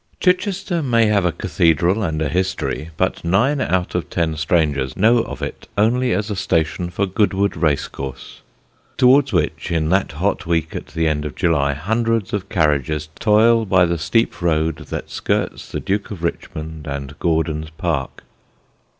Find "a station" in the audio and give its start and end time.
6.31-6.89